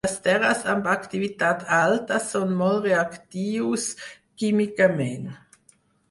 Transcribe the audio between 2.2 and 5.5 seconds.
són molt reactius químicament.